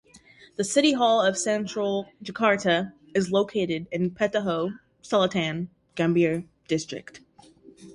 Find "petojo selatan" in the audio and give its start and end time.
4.09-5.67